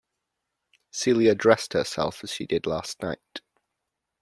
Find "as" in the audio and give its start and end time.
2.23-2.31